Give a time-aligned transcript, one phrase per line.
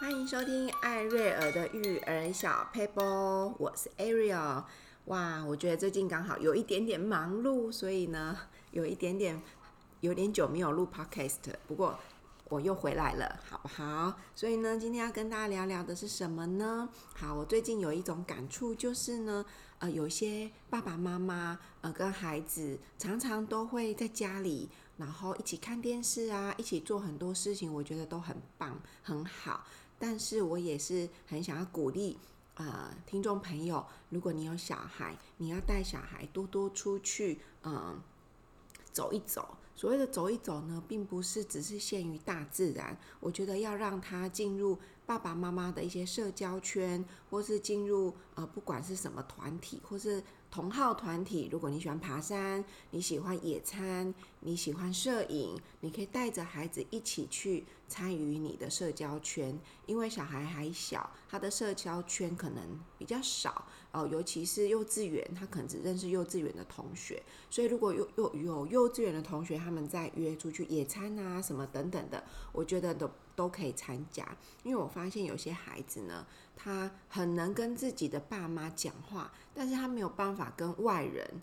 [0.00, 4.64] 欢迎收听艾瑞尔的育儿小 paper，，我是 Ariel。
[5.06, 8.36] 哇，我觉得最近刚好有一点点忙碌，所以呢，
[8.72, 9.40] 有一点点
[10.00, 11.38] 有点久没有录 Podcast。
[11.68, 11.98] 不过
[12.48, 14.18] 我又回来了，好不好？
[14.34, 16.88] 所以呢，今天要跟大家聊聊的是什么呢？
[17.14, 19.44] 好，我最近有一种感触，就是呢，
[19.78, 29.64] 呃，有些爸爸妈妈呃跟孩子常常都会在家里，然后一起看电视啊，一起做很多事情，我觉得都很棒，很好。
[29.98, 32.18] 但是我也是很想要鼓励。
[32.54, 38.02] 呃，听众朋友，如果你有小孩，你要带小孩多多出去，嗯、呃，
[38.92, 39.56] 走一走。
[39.74, 42.96] 所谓的走一走呢，并不是只是限于大自然。
[43.18, 50.22] 我觉得要让他进入爸爸妈妈的一些社交圈，或是进入呃，不管是什么团体，或是。
[50.54, 59.58] 同好团体，如果你喜欢爬山，你喜欢野餐，你喜欢摄影，你可以带着孩子一起去参与你的社交圈。
[59.86, 62.62] 因为小孩还小，他的社交圈可能
[62.96, 67.20] 比较少哦，尤其是幼稚园，他可能只认识幼稚园的同学。
[67.50, 74.24] 所以如果有有有幼稚园的同学，他们在约出去野餐啊什么等等的，我觉得都都可以参加。
[74.62, 76.24] 因为我发现有些孩子呢，
[76.56, 81.42] 他很能跟自己的爸妈讲话，但是他没有办法跟外人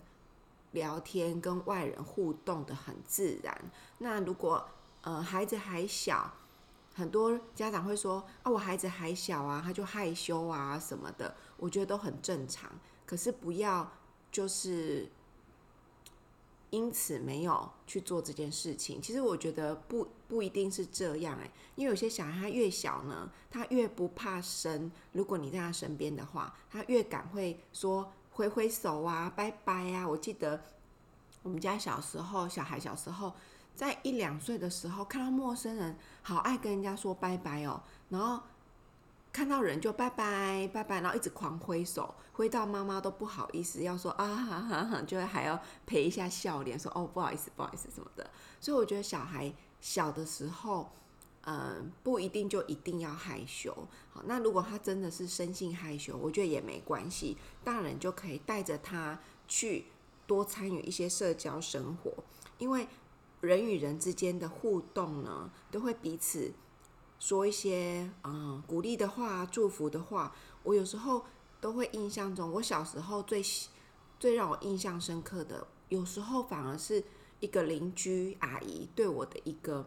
[0.72, 3.70] 聊天，跟外人互动得很自然。
[3.98, 4.68] 那如果
[5.02, 6.32] 呃孩子还小，
[6.94, 12.70] 很多家长会说啊，我孩子还小啊，他就害羞啊什么的，我觉得都很正常。
[13.06, 13.90] 可是不要
[14.30, 15.08] 就是。
[16.74, 18.98] 因此没有去做这件事情。
[19.02, 24.90] 其实我觉得不不一定是这样哎，因为有些小孩他越小呢，他越不怕生。
[25.12, 30.08] 如果你在他身边的话，他越敢会说挥挥手啊、拜拜啊。
[30.08, 30.58] 我记得
[31.42, 33.34] 我们家小时候，小孩小时候
[33.74, 38.42] 在一两岁的时候，看到陌生人，好爱跟人家说拜拜哦，然后。
[39.34, 48.30] 看到人就拜拜拜拜，然后一直狂挥手，挥到妈妈都不好意思，要说啊哈哈哈，就会还要陪一下笑脸，说哦不好意思不好意思什么的。
[48.60, 49.50] 所以我觉得小孩
[49.82, 50.90] 小的时候，
[51.42, 53.76] 嗯，不一定就一定要害羞。
[54.10, 59.86] 好，那如果他真的是生性害羞，我觉得也没关系，大人就可以带着他去
[60.26, 62.24] 多参与一些社交生活，
[62.58, 62.86] 因为
[63.40, 66.52] 人与人之间的互动呢，都会彼此。
[67.18, 71.24] 说一些嗯鼓励的话、祝福的话，我有时候
[71.60, 73.40] 都会印象中，我小时候最
[74.18, 77.04] 最让我印象深刻的，有时候反而是
[77.42, 79.86] 一个邻居阿姨对我的一个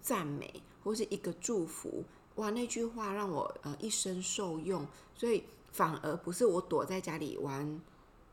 [0.00, 2.04] 赞美或是一个祝福，
[2.36, 7.80] 哇，那句话让我呃一生受用，所以反而不是我躲在家里玩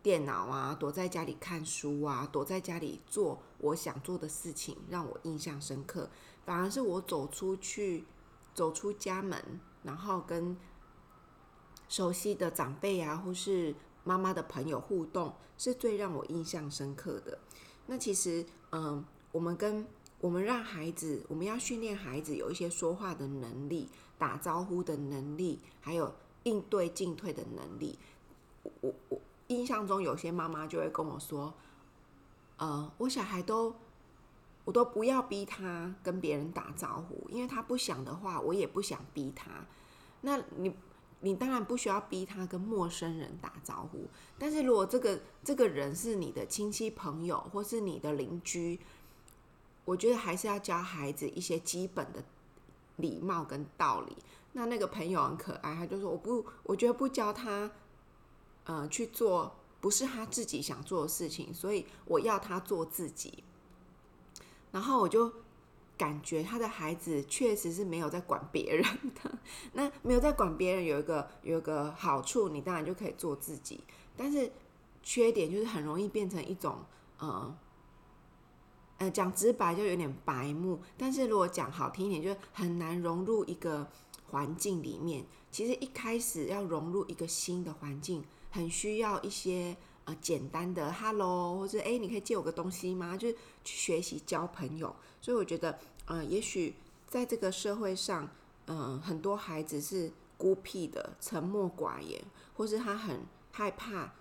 [0.04, 6.08] 电脑啊，躲在家里看书啊，躲在家里做我想做的事情让我印象深刻，
[6.46, 8.06] 反而是我走出去。
[8.58, 10.58] 走出家门，然后跟
[11.88, 17.38] 熟悉的长辈啊，或是妈妈的朋友互动，是最让我印象深刻的。
[17.88, 19.88] 那其实，嗯，我们跟
[20.20, 27.98] 我们让孩子，我们要训练孩子有一些说话的能力、打招呼的能力，还有应对进退的能力。
[28.82, 31.54] 我我印象中有些妈妈就会跟我说，
[32.58, 33.76] 呃，我小孩都。
[34.66, 39.50] 我都不要逼他跟别人打招呼，因为他不想的话，我也不想逼他。
[40.20, 40.76] 那你，
[41.22, 44.08] 你当然不需要逼他跟陌生人打招呼。
[44.38, 48.80] 但是如果这个这个人是你的亲戚朋友或是你的邻居，
[49.86, 52.24] 我觉得还是要教孩子一些基本的
[52.98, 54.16] 礼貌跟道理。
[54.54, 57.70] 那那个朋友很可爱，他就说我不，我觉得不教他，
[58.64, 63.44] 呃，去做不是他自己想做的事情，所以我要他做自己。
[64.72, 65.32] 然后我就
[65.98, 68.84] 感觉他的孩子确实是没有在管别人
[69.16, 69.40] 的。
[69.74, 73.84] 那没有在管别人有一个有一个好处，你当然就可以做自己。
[74.16, 74.52] 但是
[75.02, 76.78] 缺点就是很容易变成一种
[77.18, 77.58] 呃
[78.98, 80.82] 呃讲直白就有点白目。
[80.98, 83.90] 但是如果讲好听一点，就很难融入一个
[84.28, 85.26] 环境里面。
[85.50, 89.76] 其实一开始要融入一个新的环境，很需要一些。
[90.08, 94.96] 呃，简单的 “hello” 或者“哎，你可以借我个东西吗？”就是去学习交朋友。
[95.20, 96.76] 所以我觉得，呃，也许
[97.06, 98.30] 在这个社会上，
[98.68, 102.24] 嗯、很多孩子是孤僻的、沉默寡言，
[102.56, 104.14] 或是他很害怕、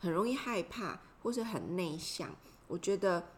[0.00, 2.34] 很容易害怕，或是很内向。
[2.66, 3.28] 我觉得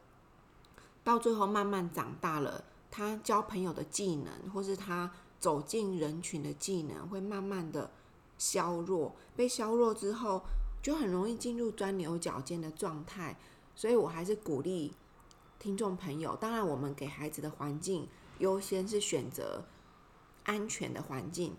[1.03, 7.91] 到最后慢慢长大了，他交朋友的技能，或是他走进人群的技能，会慢慢的
[8.39, 9.15] 削弱。
[9.37, 10.43] 被削弱之后，
[10.85, 13.39] 就很容易进入钻牛角尖的状态，
[13.75, 14.93] 所以我还是鼓励
[15.59, 18.07] 听众朋友，当然我们给孩子的环境
[18.39, 19.65] 优先是选择
[20.45, 21.57] 安全的环境。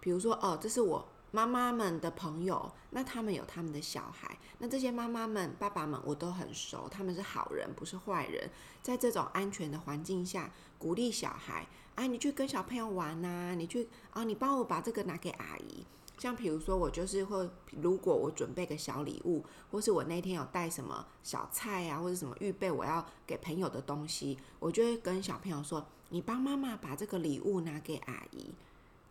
[0.00, 8.48] 比如说，哦，这是我妈妈们的朋友，那他们有他们的小孩，那这些妈妈们、爸爸们我都很熟，他们是好人，不是坏人。
[8.80, 15.84] 在这种安全的环境下，鼓励小孩，哎，你去跟小朋友玩呐，你去啊，你帮我把这个拿给阿姨。
[16.18, 17.48] 像比如说，我就是会，
[17.82, 28.50] 如果我准备个小礼物，或是我那天有带什么小菜啊，或者什么预备我要给朋友的东西，我就会跟小朋友说：“你帮妈妈把这个礼物拿给阿姨。”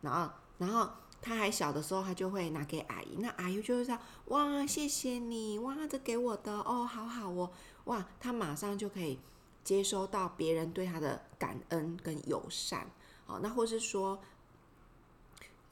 [0.02, 0.90] 然后，然后
[1.22, 3.18] 他还小的时候，他就会拿给阿姨。
[3.20, 3.96] 那阿姨就会说
[4.30, 7.52] ：“哇，谢谢你，哇，这给我的哦，好好哦，
[7.84, 9.20] 哇。”他马上就可以
[9.64, 12.90] 接收到别人对他的感恩跟友善。
[13.28, 14.20] 好，那或是说。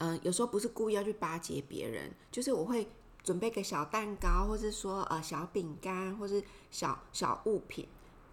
[0.04, 2.86] 嗯，有时候不是故意要去巴结别人，就是我会
[3.24, 7.88] 准备个小蛋糕，或是说呃小饼干，或是小小物品，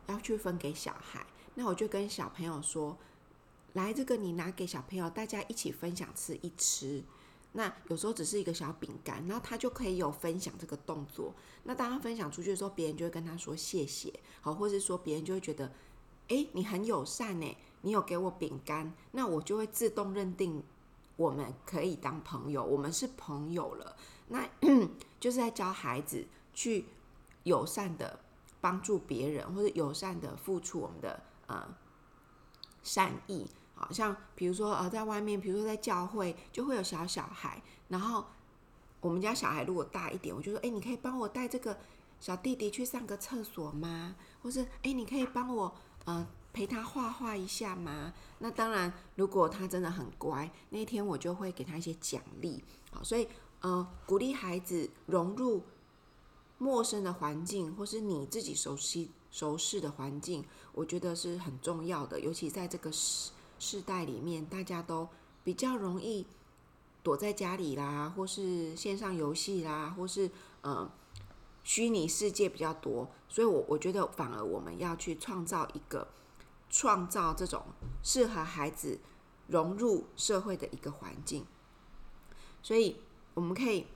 [0.09, 1.25] 要去分给小孩。
[1.55, 2.99] 那我就跟小朋友说，
[3.75, 7.05] 来，这个你拿给小朋友，大家一起分享吃一吃。
[7.53, 11.33] 那有时候只是一个小饼干，然后他就可以有分享这个动作。
[11.63, 15.71] 那当他分享出去的时候，别人就会跟他说谢谢，好，或是说别人就会觉得，
[16.27, 20.65] 哎，你很友善呢，你有给我饼干，那我就会自动认定。
[21.21, 23.95] 我们可以当朋友，我们是朋友了。
[24.29, 24.49] 那
[25.21, 26.87] 就是在教孩子去
[27.43, 28.19] 友善的
[28.59, 31.69] 帮助别人，或者友善的付出我们的呃
[32.83, 33.47] 善意。
[33.75, 37.63] 好像比如说呃，在外面，比如说在教会，就会有小小孩。
[37.89, 38.25] 然后
[39.03, 41.77] 我们家小孩如果大一点，我就说：哎，你可以帮我带这个
[42.19, 44.17] 小弟弟去上个厕所吗？
[44.43, 45.75] 或是哎，你可以帮我
[46.07, 46.27] 呃。
[46.53, 48.13] 陪他画画一下嘛。
[48.39, 52.65] 那当然，如果他真的很乖，那天我就会给他一些奖励。
[52.91, 53.29] 好，所以
[53.61, 55.63] 呃，鼓励孩子融入
[56.59, 62.19] 陌生的环境，或是你自己熟悉、熟悉的环境，我觉得是很重要的。
[62.19, 65.09] 尤其在这个世世代里面，大家都
[65.45, 66.27] 比较容易
[67.03, 70.31] 躲在家里啦，或是线上游戏啦，或是
[70.63, 70.91] 呃
[71.63, 73.09] 虚拟世界比较多。
[73.29, 76.09] 所以我我觉得，反而我们要去创造一个。
[76.71, 77.67] 创造这种
[78.03, 79.01] 适合孩子
[79.49, 81.45] 融入社会的一个环境，
[82.63, 83.01] 所以
[83.35, 83.89] 我们可以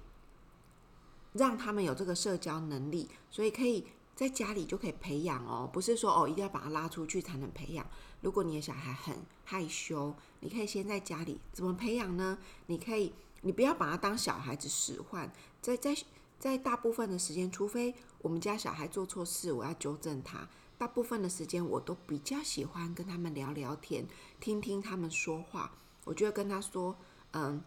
[1.32, 3.86] 让他们有这个社交能力，所以可以
[4.16, 7.86] 在家里就可以培养哦，不是说哦一定要把他拉出去才能培养。
[8.20, 12.38] 如果你的小孩很害羞，你可以先在家里怎么培养呢？
[12.66, 13.12] 你可以，
[13.42, 15.96] 你不要把他当小孩子使唤，在在
[16.38, 20.48] 在大部分的时间，除非我们家小孩做错事，我要纠正他。
[20.76, 24.06] 大部分的时间，我都比较喜欢跟他们聊聊天，
[24.40, 25.72] 听听他们说话。
[26.04, 26.94] 我就会跟他说
[27.32, 27.62] ：“嗯，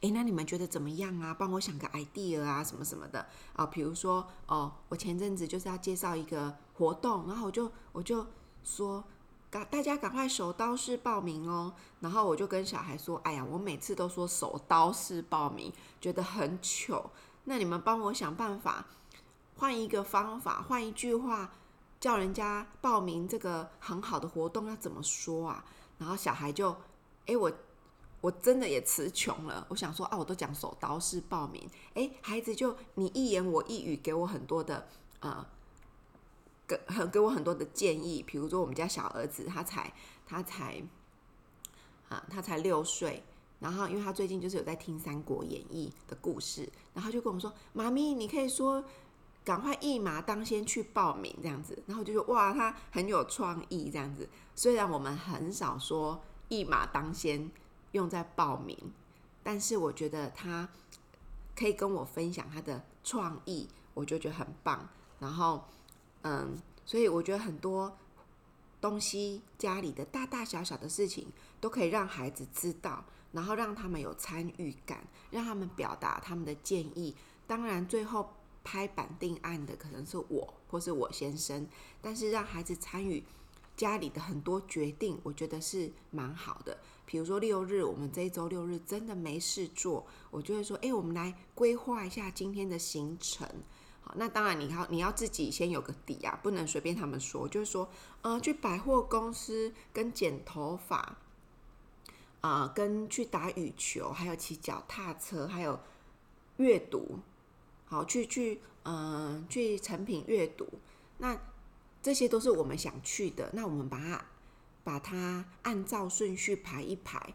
[0.00, 1.32] 诶，那你们觉得怎么样啊？
[1.32, 3.66] 帮我想个 idea 啊，什么什么的啊。
[3.66, 8.26] 比如说，哦，我前阵子就是要介绍一个活动，然后我就我就
[8.64, 9.04] 说，
[9.48, 11.74] 赶大家赶快手刀式报名哦。
[12.00, 17.10] 然后我就跟小孩说：哎呀，我每次都说手刀式报名，觉得很糗。
[17.44, 18.86] 那你们帮我想办法，
[19.56, 21.52] 换一个方法，换一句话。”
[21.98, 25.64] 叫人家报名这个很好的活动要怎么说啊？
[25.98, 26.76] 然后小孩就，
[27.24, 27.50] 哎，我
[28.20, 29.66] 我真的也词穷了。
[29.70, 34.86] 我想说啊，我都讲手刀式报名，哎，孩子就你一言我一语，给我很多的
[35.20, 35.46] 呃，
[36.66, 38.22] 给很给我很多的建议。
[38.22, 39.92] 比如说我们家小儿子，他才
[40.26, 40.82] 他才
[42.10, 43.24] 啊，他才六岁，
[43.58, 48.84] 然后因为他最近就是有在听《三国演义》的故事，然后就跟我说：“妈咪，你可以说。”
[49.46, 54.28] 赶快一马当先去报名这样子，然后就说哇，他很有创意这样子。
[54.56, 57.48] 虽然我们很少说一马当先
[57.92, 58.76] 用在报名，
[59.44, 60.68] 但是我觉得他
[61.54, 64.88] 可以跟我分享他的创意，我就觉得很棒。
[65.20, 65.64] 然后，
[66.22, 67.96] 嗯，所以我觉得很多
[68.80, 71.28] 东西家里的大大小小的事情
[71.60, 77.14] 都可以让孩子知道，然后让他们有参与感，让他们表达他们的建议。
[77.46, 78.28] 当然，最后。
[78.66, 81.68] 拍板定案的可能是我或是我先生，
[82.02, 83.22] 但是让孩子参与
[83.76, 86.76] 家里的很多决定，我觉得是蛮好的。
[87.04, 93.48] 比如说六日，我们这一周六日真的没事做，我就会说：“哎，我们来规划一下今天的行程。”
[94.02, 97.46] 好，那当然你要你要自己先有个底啊，不能随便他们说。
[97.46, 97.88] 就是说，
[98.22, 101.16] 呃，去百货公司跟剪头发，
[102.40, 105.78] 啊、跟去打羽球，还有骑脚踏车，还有
[106.56, 107.20] 阅读。
[107.86, 110.68] 好，去去，嗯、去成品阅读，
[111.18, 111.38] 那
[112.02, 113.50] 这些都是我们想去的。
[113.52, 114.24] 那我们把它
[114.84, 117.34] 把它按照顺序排一排。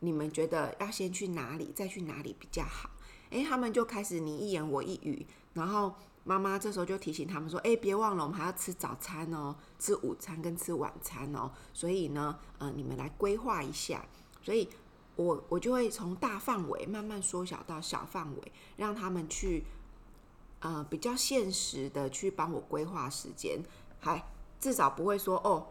[0.00, 2.88] 你们觉得要先去哪里，再去哪里比较好？
[3.30, 5.92] 诶，他们就开始你一言我一语，然后
[6.22, 14.04] 妈妈这时候就提醒他们说，诶，别忘了我们还要吃早餐哦，吃午餐跟吃晚餐哦，所以呢，呃，你们来规划一下。
[14.40, 14.68] 所以
[15.16, 19.64] 我我就会从大范围慢慢缩小到小范围，让他们去，
[20.60, 23.62] 呃，比较现实的去帮我规划时间，
[24.00, 25.68] 还至少不会说哦。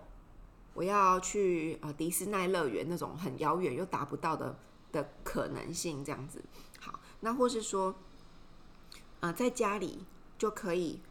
[0.74, 4.60] 我要去呃迪士尼乐园那种很遥远又达不到的
[4.92, 6.44] 的可能性，这样子
[6.80, 7.00] 好。
[7.22, 7.96] 那或是说，
[9.22, 10.06] 呃，在家里
[10.38, 11.02] 就可以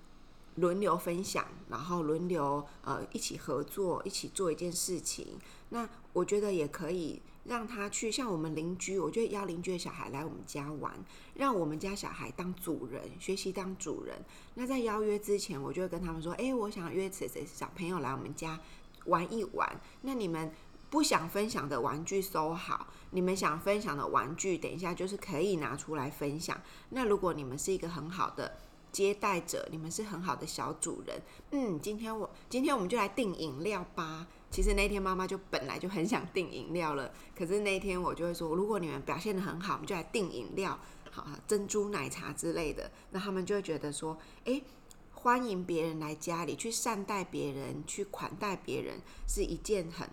[0.54, 5.36] 轮流分享，然后轮流呃一起合作，一起做一件事情。
[5.70, 10.92] 那我觉得也可以让他去像我们邻居，我觉得邀邻居的小孩来我们家玩，
[11.34, 14.16] 让我们家小孩当主人，学习当主人。
[14.54, 18.58] 那在邀约之前，我就会跟他们说，哎，我想约谁谁小朋友来我们家。
[19.06, 20.50] 玩一玩，那你们
[20.90, 26.60] 不想分享的玩具收好，你们想分享的玩具，等一下就是可以拿出来分享。
[26.88, 28.58] 那如果你们是一个很好的
[28.96, 34.26] 接待者，你们是很好的小主人，嗯，今天我今天我们就来订饮料吧。
[34.50, 42.90] 其实那天妈妈就本来就很想订饮料了，可是那天我就会说，如果你们表现得很好，我们就来订饮料，好，珍珠奶茶之类的。
[43.10, 44.64] 那他们就会觉得说，诶。
[45.12, 50.08] 欢迎别人来家里，去善待别人，去款待别人，是一件很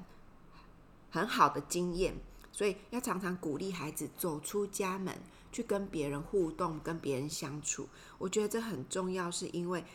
[1.11, 2.15] 很好的经验。
[2.51, 5.15] 所以要常常鼓励孩子走出家门，
[5.53, 7.87] 去跟别人互动，跟别人相处。
[8.17, 9.85] 我觉得这很重要，是因为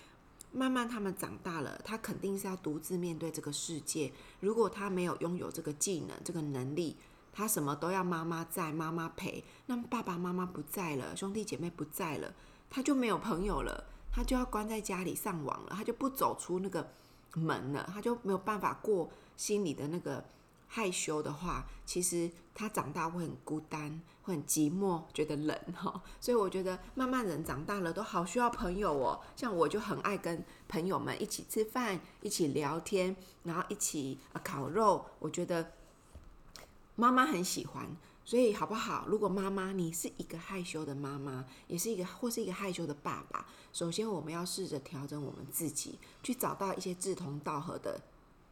[0.52, 4.10] 慢慢他们长大了，他肯定是要独自面对这个世界。
[4.40, 6.96] 如果他没有拥有这个技能、这个能力，
[7.32, 12.32] 他什么都要妈妈在、妈妈陪，那么爸爸妈妈不在了，兄弟姐妹不在了，
[12.70, 13.84] 他就没有朋友了。
[14.10, 16.90] 他就要关在家里上网了，他就不走出那个
[17.34, 20.24] 门了，他就没有办法过心里的那个
[20.68, 26.00] 害羞的话，其实他长大会很孤单，会很寂寞，觉得冷哈。
[26.20, 35.72] 所以我觉得慢慢人长大了都好需要朋友哦，像我就很爱跟朋友们一起吃饭，一起聊天，然后一起烤肉，我觉得
[36.94, 37.96] 妈妈很喜欢。
[38.24, 39.06] 所以好不好？
[39.08, 47.98] 如果妈妈你是一个害羞的妈妈，也是一个或是一个害羞的爸爸，首先我们要试着调整我们自己，去找到一些志同道合的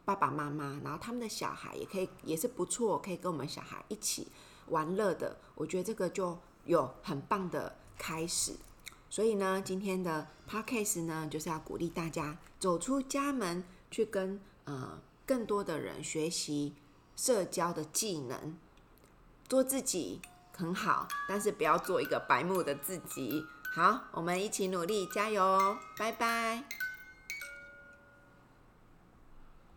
[0.07, 4.29] 爸爸妈妈，然后他们的小孩也可以也是不错，可以跟我们小孩一起
[4.69, 5.37] 玩乐的。
[5.57, 8.55] 我觉得这个就有很棒的开始。
[9.11, 16.75] 所以呢，今天的 podcast 呢，就是要鼓励大家走出家门，去跟呃更多的人学习
[17.17, 18.57] 社交的技能。
[19.49, 20.21] 做自己
[20.57, 23.45] 很好，但是不要做一个白目的自己。
[23.75, 25.79] 好，我们一起努力，加油哦！
[25.99, 26.86] 拜拜。